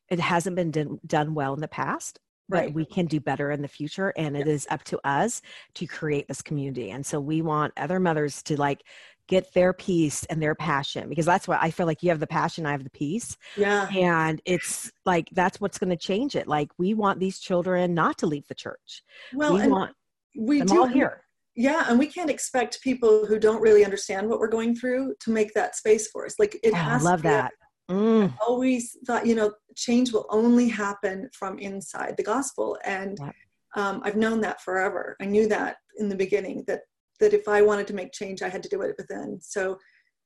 it 0.09 0.19
hasn't 0.19 0.55
been 0.55 0.71
done, 0.71 0.99
done 1.05 1.33
well 1.33 1.53
in 1.53 1.61
the 1.61 1.67
past 1.67 2.19
but 2.49 2.57
right. 2.57 2.73
we 2.73 2.85
can 2.85 3.05
do 3.05 3.21
better 3.21 3.51
in 3.51 3.61
the 3.61 3.69
future 3.69 4.13
and 4.17 4.35
it 4.35 4.47
is 4.47 4.67
up 4.69 4.83
to 4.83 4.99
us 5.07 5.41
to 5.73 5.87
create 5.87 6.27
this 6.27 6.41
community 6.41 6.91
and 6.91 7.05
so 7.05 7.17
we 7.17 7.41
want 7.41 7.71
other 7.77 8.01
mothers 8.01 8.43
to 8.43 8.59
like 8.59 8.83
get 9.27 9.53
their 9.53 9.73
peace 9.73 10.25
and 10.25 10.41
their 10.41 10.55
passion 10.55 11.07
because 11.07 11.25
that's 11.25 11.47
what 11.47 11.59
I 11.61 11.71
feel 11.71 11.85
like 11.85 12.03
you 12.03 12.09
have 12.09 12.19
the 12.19 12.27
passion, 12.27 12.65
I 12.65 12.71
have 12.71 12.83
the 12.83 12.89
peace. 12.89 13.37
Yeah. 13.55 13.87
And 13.95 14.41
it's 14.45 14.91
like 15.05 15.29
that's 15.31 15.61
what's 15.61 15.77
going 15.77 15.89
to 15.91 15.97
change 15.97 16.35
it. 16.35 16.47
Like 16.47 16.69
we 16.77 16.93
want 16.93 17.19
these 17.19 17.39
children 17.39 17.93
not 17.93 18.17
to 18.19 18.25
leave 18.25 18.47
the 18.47 18.55
church. 18.55 19.03
Well, 19.33 19.53
we 19.53 19.67
want 19.67 19.95
we 20.37 20.61
do 20.61 20.81
all 20.81 20.87
here. 20.87 21.22
Yeah, 21.55 21.85
and 21.87 21.99
we 21.99 22.07
can't 22.07 22.31
expect 22.31 22.81
people 22.81 23.25
who 23.27 23.37
don't 23.37 23.61
really 23.61 23.85
understand 23.85 24.27
what 24.27 24.39
we're 24.39 24.47
going 24.47 24.75
through 24.75 25.13
to 25.19 25.31
make 25.31 25.53
that 25.53 25.75
space 25.75 26.07
for 26.07 26.25
us. 26.25 26.35
Like 26.39 26.59
it 26.63 26.73
oh, 26.73 26.77
has. 26.77 27.05
I 27.05 27.09
love 27.11 27.21
that. 27.23 27.51
Mm. 27.91 28.31
I 28.31 28.45
always 28.47 28.97
thought, 29.05 29.25
you 29.25 29.35
know, 29.35 29.53
change 29.75 30.13
will 30.13 30.25
only 30.29 30.69
happen 30.69 31.29
from 31.33 31.59
inside 31.59 32.15
the 32.17 32.23
gospel, 32.23 32.77
and 32.85 33.19
yeah. 33.21 33.31
um, 33.75 34.01
I've 34.03 34.15
known 34.15 34.41
that 34.41 34.61
forever. 34.61 35.15
I 35.21 35.25
knew 35.25 35.47
that 35.47 35.77
in 35.99 36.09
the 36.09 36.15
beginning 36.15 36.63
that 36.67 36.81
that 37.19 37.33
if 37.33 37.47
I 37.47 37.61
wanted 37.61 37.87
to 37.87 37.93
make 37.93 38.11
change, 38.11 38.41
I 38.41 38.49
had 38.49 38.63
to 38.63 38.69
do 38.69 38.81
it 38.81 38.95
within. 38.97 39.39
So 39.39 39.77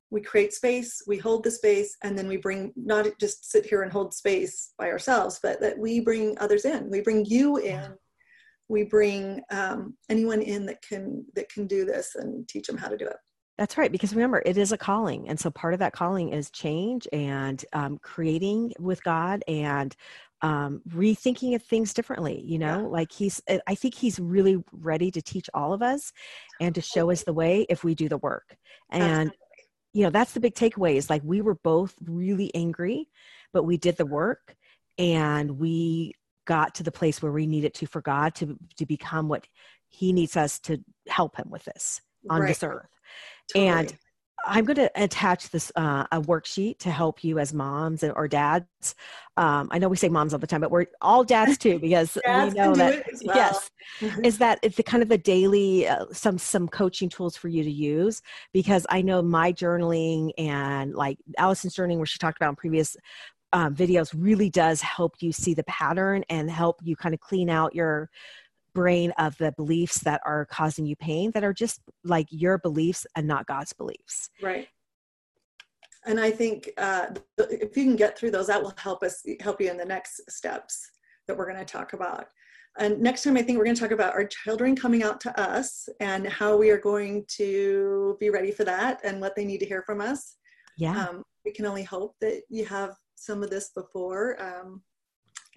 we 0.09 0.21
create 0.21 0.53
space, 0.53 1.01
we 1.05 1.17
hold 1.17 1.43
the 1.43 1.51
space, 1.51 1.97
and 2.03 2.17
then 2.17 2.27
we 2.27 2.37
bring 2.37 2.71
not 2.75 3.07
just 3.19 3.49
sit 3.49 3.65
here 3.65 3.81
and 3.81 3.91
hold 3.91 4.13
space 4.13 4.73
by 4.77 4.89
ourselves, 4.89 5.39
but 5.43 5.59
that 5.61 5.77
we 5.77 5.99
bring 5.99 6.37
others 6.39 6.63
in. 6.63 6.89
We 6.89 7.01
bring 7.01 7.25
you 7.25 7.57
in. 7.57 7.95
We 8.69 8.83
bring 8.83 9.41
um, 9.49 9.95
anyone 10.09 10.41
in 10.41 10.65
that 10.65 10.81
can 10.81 11.25
that 11.35 11.49
can 11.49 11.67
do 11.67 11.85
this 11.85 12.15
and 12.15 12.47
teach 12.47 12.67
them 12.67 12.77
how 12.77 12.89
to 12.89 12.97
do 12.97 13.05
it. 13.05 13.17
That's 13.57 13.75
right, 13.75 13.91
because 13.91 14.13
remember, 14.13 14.43
it 14.45 14.55
is 14.55 14.71
a 14.71 14.77
calling. 14.77 15.27
And 15.27 15.39
so 15.39 15.49
part 15.49 15.73
of 15.73 15.79
that 15.79 15.91
calling 15.91 16.29
is 16.29 16.51
change 16.51 17.07
and 17.11 17.63
um, 17.73 17.97
creating 18.03 18.73
with 18.77 19.03
God 19.03 19.43
and 19.47 19.95
um, 20.41 20.81
rethinking 20.89 21.55
of 21.55 21.63
things 21.63 21.93
differently 21.93 22.41
you 22.45 22.59
know 22.59 22.81
yeah. 22.81 22.87
like 22.87 23.11
he's 23.11 23.41
i 23.65 23.73
think 23.73 23.95
he's 23.95 24.19
really 24.19 24.63
ready 24.71 25.09
to 25.09 25.21
teach 25.21 25.49
all 25.53 25.73
of 25.73 25.81
us 25.81 26.13
and 26.61 26.75
to 26.75 26.81
show 26.81 27.09
us 27.09 27.23
the 27.23 27.33
way 27.33 27.65
if 27.69 27.83
we 27.83 27.95
do 27.95 28.07
the 28.07 28.19
work 28.19 28.55
and 28.91 29.03
Absolutely. 29.03 29.37
you 29.93 30.03
know 30.03 30.09
that's 30.11 30.33
the 30.33 30.39
big 30.39 30.53
takeaway 30.53 30.95
is 30.95 31.09
like 31.09 31.23
we 31.25 31.41
were 31.41 31.55
both 31.55 31.95
really 32.05 32.53
angry 32.53 33.09
but 33.51 33.63
we 33.63 33.77
did 33.77 33.97
the 33.97 34.05
work 34.05 34.55
and 34.99 35.57
we 35.57 36.13
got 36.47 36.73
to 36.73 36.83
the 36.83 36.91
place 36.91 37.21
where 37.21 37.31
we 37.31 37.45
need 37.45 37.63
it 37.63 37.75
to 37.75 37.85
for 37.85 38.01
god 38.01 38.33
to 38.33 38.57
to 38.75 38.85
become 38.85 39.27
what 39.27 39.47
he 39.89 40.11
needs 40.11 40.35
us 40.35 40.59
to 40.59 40.83
help 41.07 41.37
him 41.37 41.49
with 41.49 41.63
this 41.65 42.01
on 42.29 42.41
right. 42.41 42.47
this 42.47 42.63
earth 42.63 42.89
totally. 43.53 43.69
and 43.69 43.97
I'm 44.45 44.65
going 44.65 44.77
to 44.77 44.91
attach 44.95 45.49
this 45.49 45.71
uh, 45.75 46.05
a 46.11 46.21
worksheet 46.21 46.79
to 46.79 46.91
help 46.91 47.23
you 47.23 47.39
as 47.39 47.53
moms 47.53 48.03
or 48.03 48.27
dads. 48.27 48.95
Um, 49.35 49.67
I 49.71 49.77
know 49.77 49.87
we 49.89 49.97
say 49.97 50.09
moms 50.09 50.33
all 50.33 50.39
the 50.39 50.47
time, 50.47 50.61
but 50.61 50.71
we're 50.71 50.85
all 51.01 51.23
dads 51.23 51.57
too 51.57 51.79
because 51.81 52.17
dads 52.25 52.53
we 52.53 52.59
know 52.59 52.75
that 52.75 53.05
well. 53.23 53.35
yes, 53.35 53.69
is 54.23 54.37
that 54.37 54.59
it's 54.61 54.77
the 54.77 54.83
kind 54.83 55.03
of 55.03 55.09
the 55.09 55.17
daily 55.17 55.87
uh, 55.87 56.05
some 56.11 56.37
some 56.37 56.67
coaching 56.67 57.09
tools 57.09 57.35
for 57.35 57.47
you 57.47 57.63
to 57.63 57.71
use 57.71 58.21
because 58.53 58.85
I 58.89 59.01
know 59.01 59.21
my 59.21 59.51
journaling 59.51 60.31
and 60.37 60.93
like 60.93 61.17
Allison's 61.37 61.75
journaling 61.75 61.97
where 61.97 62.05
she 62.05 62.19
talked 62.19 62.37
about 62.37 62.49
in 62.49 62.55
previous 62.55 62.95
um, 63.53 63.75
videos 63.75 64.13
really 64.15 64.49
does 64.49 64.81
help 64.81 65.15
you 65.19 65.31
see 65.31 65.53
the 65.53 65.63
pattern 65.63 66.23
and 66.29 66.49
help 66.49 66.79
you 66.83 66.95
kind 66.95 67.13
of 67.13 67.21
clean 67.21 67.49
out 67.49 67.73
your 67.73 68.09
brain 68.73 69.11
of 69.17 69.37
the 69.37 69.51
beliefs 69.53 69.99
that 69.99 70.21
are 70.25 70.45
causing 70.45 70.85
you 70.85 70.95
pain 70.95 71.31
that 71.31 71.43
are 71.43 71.53
just 71.53 71.81
like 72.03 72.27
your 72.29 72.57
beliefs 72.59 73.07
and 73.15 73.27
not 73.27 73.47
God's 73.47 73.73
beliefs. 73.73 74.29
Right. 74.41 74.67
and 76.05 76.19
I 76.19 76.31
think 76.31 76.69
uh, 76.77 77.07
if 77.37 77.75
you 77.75 77.83
can 77.83 77.95
get 77.95 78.17
through 78.17 78.31
those, 78.31 78.47
that 78.47 78.61
will 78.61 78.73
help 78.77 79.03
us 79.03 79.23
help 79.39 79.59
you 79.59 79.69
in 79.69 79.77
the 79.77 79.85
next 79.85 80.21
steps 80.29 80.91
that 81.27 81.35
we're 81.35 81.51
going 81.51 81.57
to 81.57 81.65
talk 81.65 81.93
about. 81.93 82.27
And 82.79 82.99
next 83.01 83.23
time, 83.23 83.35
I 83.37 83.41
think 83.41 83.57
we're 83.57 83.65
going 83.65 83.75
to 83.75 83.81
talk 83.81 83.91
about 83.91 84.13
our 84.13 84.25
children 84.25 84.75
coming 84.75 85.01
out 85.01 85.19
to 85.21 85.39
us 85.39 85.89
and 85.99 86.27
how 86.27 86.55
we 86.55 86.69
are 86.69 86.77
going 86.77 87.25
to 87.29 88.15
be 88.19 88.29
ready 88.29 88.51
for 88.51 88.63
that 88.65 88.99
and 89.03 89.19
what 89.19 89.35
they 89.35 89.45
need 89.45 89.59
to 89.59 89.65
hear 89.65 89.81
from 89.81 89.99
us. 89.99 90.35
Yeah. 90.77 91.07
Um, 91.07 91.23
we 91.43 91.51
can 91.51 91.65
only 91.65 91.83
hope 91.83 92.15
that 92.21 92.43
you 92.49 92.65
have 92.65 92.95
some 93.17 93.43
of 93.43 93.49
this 93.49 93.71
before 93.75 94.41
um, 94.41 94.81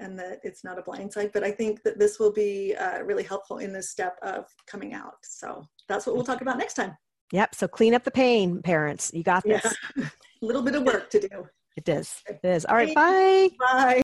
and 0.00 0.18
that 0.18 0.40
it's 0.42 0.64
not 0.64 0.78
a 0.78 0.82
blind 0.82 1.12
side. 1.12 1.30
But 1.32 1.44
I 1.44 1.50
think 1.50 1.82
that 1.82 1.98
this 1.98 2.18
will 2.18 2.32
be 2.32 2.74
uh, 2.74 3.02
really 3.02 3.22
helpful 3.22 3.58
in 3.58 3.72
this 3.72 3.90
step 3.90 4.16
of 4.22 4.46
coming 4.66 4.94
out. 4.94 5.14
So 5.22 5.64
that's 5.88 6.06
what 6.06 6.16
we'll 6.16 6.24
talk 6.24 6.40
about 6.40 6.58
next 6.58 6.74
time. 6.74 6.96
Yep. 7.32 7.54
So 7.54 7.68
clean 7.68 7.94
up 7.94 8.02
the 8.02 8.10
pain, 8.10 8.60
parents. 8.62 9.12
You 9.14 9.22
got 9.22 9.44
this. 9.44 9.62
Yeah. 9.96 10.04
a 10.42 10.44
little 10.44 10.62
bit 10.62 10.74
of 10.74 10.82
work 10.82 11.10
to 11.10 11.20
do. 11.20 11.46
It 11.76 11.88
is. 11.88 12.22
It 12.26 12.40
is. 12.42 12.64
All 12.64 12.74
right. 12.74 12.94
Bye. 12.94 13.50
Bye. 13.58 14.02